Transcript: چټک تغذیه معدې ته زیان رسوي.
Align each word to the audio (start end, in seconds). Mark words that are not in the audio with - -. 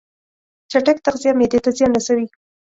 چټک 0.71 0.97
تغذیه 1.05 1.31
معدې 1.39 1.59
ته 1.65 1.69
زیان 1.77 1.91
رسوي. 1.97 2.27